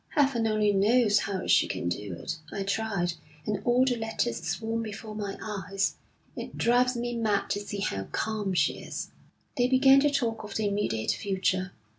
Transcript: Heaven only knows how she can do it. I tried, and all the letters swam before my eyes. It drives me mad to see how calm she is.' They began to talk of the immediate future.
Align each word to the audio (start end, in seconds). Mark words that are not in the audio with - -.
Heaven 0.15 0.47
only 0.47 0.73
knows 0.73 1.19
how 1.19 1.45
she 1.45 1.67
can 1.67 1.87
do 1.87 2.13
it. 2.13 2.39
I 2.51 2.63
tried, 2.63 3.13
and 3.45 3.61
all 3.63 3.85
the 3.85 3.95
letters 3.97 4.41
swam 4.41 4.81
before 4.81 5.13
my 5.13 5.37
eyes. 5.39 5.93
It 6.35 6.57
drives 6.57 6.97
me 6.97 7.15
mad 7.15 7.51
to 7.51 7.59
see 7.59 7.81
how 7.81 8.05
calm 8.05 8.55
she 8.55 8.79
is.' 8.79 9.11
They 9.57 9.67
began 9.67 9.99
to 9.99 10.09
talk 10.09 10.43
of 10.43 10.55
the 10.55 10.65
immediate 10.67 11.11
future. 11.11 11.73